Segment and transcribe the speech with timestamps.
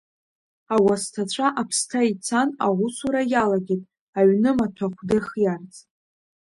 [0.75, 3.83] Ауасҭацәа аԥсҭа ицан аусура иалагеит
[4.19, 5.73] аҩны маҭәахә дырхиарц.